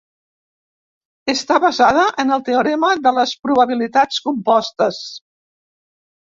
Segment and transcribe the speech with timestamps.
[1.33, 4.99] Està basada en el teorema de les probabilitats compostes.